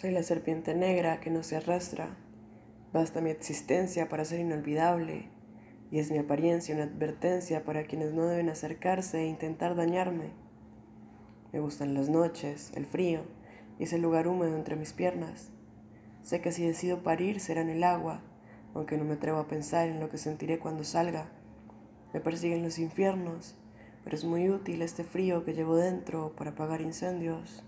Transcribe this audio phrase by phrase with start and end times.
[0.00, 2.16] Soy la serpiente negra que no se arrastra.
[2.90, 5.28] Basta mi existencia para ser inolvidable,
[5.90, 10.30] y es mi apariencia una advertencia para quienes no deben acercarse e intentar dañarme.
[11.52, 13.24] Me gustan las noches, el frío
[13.78, 15.50] y ese lugar húmedo entre mis piernas.
[16.22, 18.22] Sé que si decido parir será en el agua,
[18.72, 21.30] aunque no me atrevo a pensar en lo que sentiré cuando salga.
[22.14, 23.54] Me persiguen los infiernos,
[24.02, 27.64] pero es muy útil este frío que llevo dentro para apagar incendios.